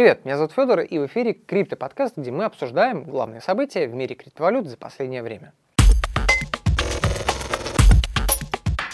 [0.00, 4.14] Привет, меня зовут Федор, и в эфире Крипто-подкаст, где мы обсуждаем главные события в мире
[4.14, 5.52] криптовалют за последнее время.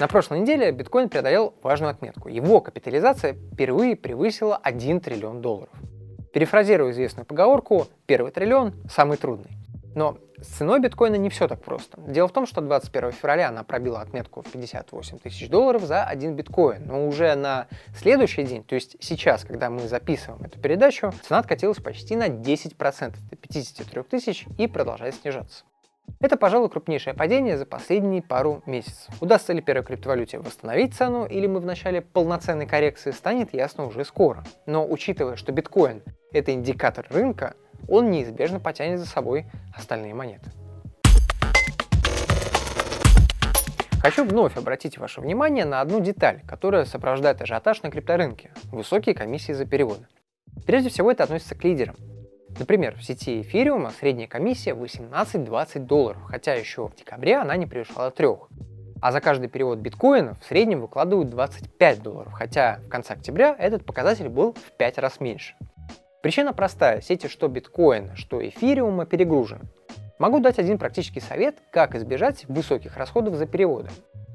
[0.00, 2.28] На прошлой неделе биткоин преодолел важную отметку.
[2.28, 5.72] Его капитализация впервые превысила 1 триллион долларов.
[6.32, 9.52] Перефразирую известную поговорку, первый триллион– самый трудный.
[9.96, 11.98] Но с ценой биткоина не все так просто.
[12.02, 16.36] Дело в том, что 21 февраля она пробила отметку в 58 тысяч долларов за один
[16.36, 16.86] биткоин.
[16.86, 21.78] Но уже на следующий день, то есть сейчас, когда мы записываем эту передачу, цена откатилась
[21.78, 25.64] почти на 10% до 53 тысяч и продолжает снижаться.
[26.20, 29.08] Это, пожалуй, крупнейшее падение за последние пару месяцев.
[29.22, 34.04] Удастся ли первой криптовалюте восстановить цену или мы в начале полноценной коррекции, станет ясно уже
[34.04, 34.44] скоро.
[34.66, 36.02] Но учитывая, что биткоин–
[36.32, 37.54] это индикатор рынка,
[37.88, 40.50] он неизбежно потянет за собой остальные монеты.
[44.06, 49.50] Хочу вновь обратить ваше внимание на одну деталь, которая сопровождает ажиотаж на крипторынке– высокие комиссии
[49.50, 50.06] за переводы.
[50.64, 51.96] Прежде всего это относится к лидерам.
[52.58, 58.10] Например, в сети эфириума средняя комиссия 18-20 долларов, хотя еще в декабре она не превышала
[58.10, 58.28] 3.
[59.02, 63.84] А за каждый перевод биткоина в среднем выкладывают 25 долларов, хотя в конце октября этот
[63.84, 65.54] показатель был в 5 раз меньше.
[66.26, 69.66] Причина простая, сети что биткоина, что эфириума перегружены.
[70.18, 73.90] Могу дать один практический совет, как избежать высоких расходов за переводы.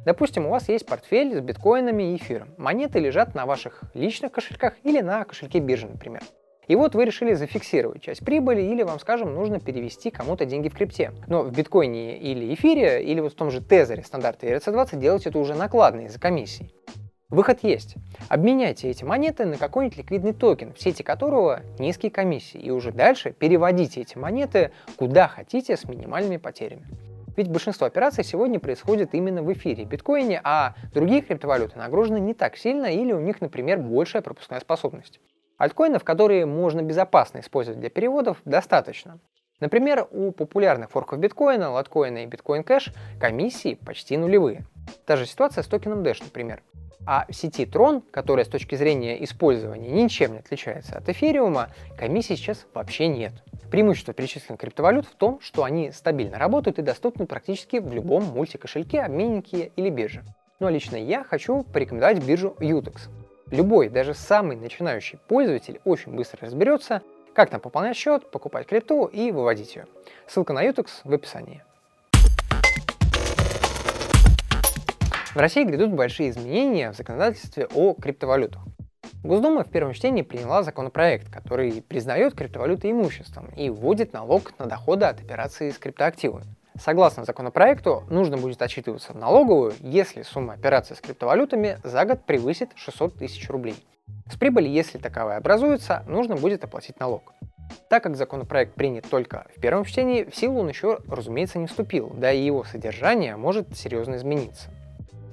[0.06, 2.48] Допустим, у вас есть портфель с биткоинами и эфиром.
[2.56, 6.22] Монеты лежат на ваших личных кошельках или на кошельке биржи, например.
[6.70, 10.74] И вот вы решили зафиксировать часть прибыли или вам, скажем, нужно перевести кому-то деньги в
[10.74, 11.12] крипте.
[11.28, 15.38] Но в биткоине или эфире, или вот в том же тезере стандарта ERC20 делать это
[15.38, 16.74] уже накладно из-за комиссий.
[17.32, 17.96] Выход есть.
[18.28, 23.32] Обменяйте эти монеты на какой-нибудь ликвидный токен, в сети которого низкие комиссии, и уже дальше
[23.32, 26.86] переводите эти монеты куда хотите с минимальными потерями.
[27.38, 32.58] Ведь большинство операций сегодня происходит именно в эфире биткоине, а другие криптовалюты нагружены не так
[32.58, 35.22] сильно или у них, например, большая пропускная способность.
[35.58, 39.20] Альткоинов, которые можно безопасно использовать для переводов, достаточно.
[39.62, 44.66] Например, у популярных форков биткоина, латкоина и биткоин кэш комиссии почти нулевые.
[45.06, 46.62] Та же ситуация с токеном Dash, например.
[47.06, 52.36] А в сети Tron, которая с точки зрения использования ничем не отличается от эфириума, комиссий
[52.36, 53.34] сейчас вообще нет.
[53.72, 59.02] Преимущество перечисленных криптовалют в том, что они стабильно работают и доступны практически в любом мультикошельке,
[59.02, 60.24] обменнике или бирже.
[60.60, 63.10] Ну а лично я хочу порекомендовать биржу Utex.
[63.50, 67.02] Любой, даже самый начинающий пользователь очень быстро разберется,
[67.34, 69.88] как там пополнять счет, покупать крипту и выводить ее.
[70.28, 71.64] Ссылка на Utex в описании.
[75.34, 78.64] В России грядут большие изменения в законодательстве о криптовалютах.
[79.24, 85.06] Госдума в первом чтении приняла законопроект, который признает криптовалюты имуществом и вводит налог на доходы
[85.06, 86.44] от операций с криптоактивами.
[86.78, 92.72] Согласно законопроекту, нужно будет отчитываться в налоговую, если сумма операций с криптовалютами за год превысит
[92.76, 93.76] 600 тысяч рублей.
[94.30, 97.34] С прибыли, если таковая образуется, нужно будет оплатить налог.
[97.90, 102.10] Так как законопроект принят только в первом чтении, в силу он еще, разумеется, не вступил,
[102.10, 104.70] да и его содержание может серьезно измениться.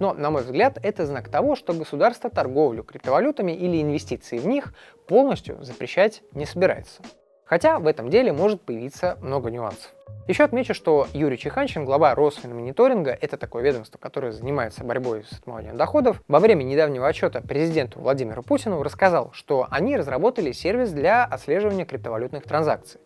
[0.00, 4.72] Но, на мой взгляд, это знак того, что государство торговлю криптовалютами или инвестиции в них
[5.06, 7.02] полностью запрещать не собирается.
[7.44, 9.90] Хотя в этом деле может появиться много нюансов.
[10.26, 15.78] Еще отмечу, что Юрий Чеханчин, глава Росфинмониторинга, это такое ведомство, которое занимается борьбой с отмыванием
[15.78, 21.86] доходов, во время недавнего отчета президенту Владимиру Путину рассказал, что они разработали сервис для отслеживания
[21.86, 23.00] криптовалютных транзакций.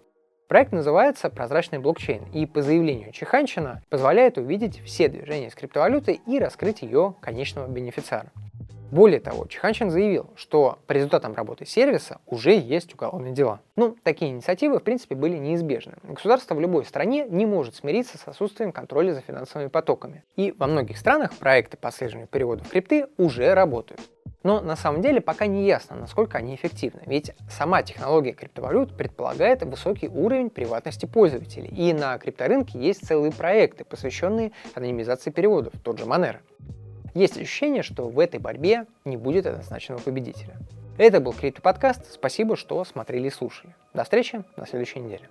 [0.48, 6.38] Проект называется «Прозрачный блокчейн» и по заявлению Чеханчина позволяет увидеть все движения с криптовалютой и
[6.38, 8.30] раскрыть ее конечного бенефициара.
[8.92, 13.62] Более того, Чеханчин заявил, что по результатам работы сервиса уже есть уголовные дела.
[13.75, 15.94] Ну, такие инициативы, в принципе, были неизбежны.
[16.03, 20.25] Государство в любой стране не может смириться с отсутствием контроля за финансовыми потоками.
[20.36, 24.02] И во многих странах проекты по отслеживанию переводов крипты уже работают.
[24.42, 29.62] Но на самом деле пока не ясно, насколько они эффективны, ведь сама технология криптовалют предполагает
[29.62, 36.04] высокий уровень приватности пользователей, и на крипторынке есть целые проекты, посвященные анонимизации переводов, тот же
[36.04, 36.41] Monero.
[37.14, 40.56] Есть ощущение, что в этой борьбе не будет однозначного победителя.
[40.96, 42.10] Это был Крипто подкаст.
[42.10, 43.74] Спасибо, что смотрели и слушали.
[43.92, 45.28] До встречи на следующей неделе.